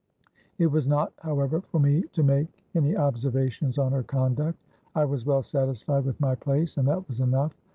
It 0.57 0.65
was 0.65 0.87
not 0.87 1.13
however 1.19 1.61
for 1.61 1.77
me 1.79 2.01
to 2.13 2.23
make 2.23 2.63
any 2.73 2.97
observations 2.97 3.77
on 3.77 3.91
her 3.91 4.01
conduct: 4.01 4.57
I 4.95 5.05
was 5.05 5.27
well 5.27 5.43
satisfied 5.43 6.05
with 6.05 6.19
my 6.19 6.33
place—and 6.33 6.87
that 6.87 7.07
was 7.07 7.19
enough. 7.19 7.55